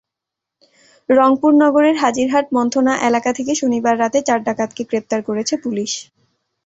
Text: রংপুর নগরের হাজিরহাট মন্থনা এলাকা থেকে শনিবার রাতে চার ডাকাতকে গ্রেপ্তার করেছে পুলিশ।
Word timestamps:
রংপুর 1.09 1.51
নগরের 1.63 1.95
হাজিরহাট 1.97 2.45
মন্থনা 2.53 2.93
এলাকা 3.07 3.31
থেকে 3.37 3.53
শনিবার 3.55 3.95
রাতে 3.99 4.19
চার 4.27 4.39
ডাকাতকে 4.47 4.83
গ্রেপ্তার 4.89 5.19
করেছে 5.27 5.53
পুলিশ। 5.63 5.91